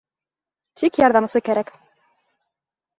Тик 0.81 0.97
ярҙамсы 1.03 1.43
кәрәк. 1.51 1.73